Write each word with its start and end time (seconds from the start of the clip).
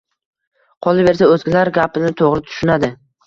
Qolaversa, 0.85 1.27
o‘zgalar 1.35 1.71
gapini 1.77 2.11
to‘g‘ri 2.23 2.45
tushunadi. 2.49 2.91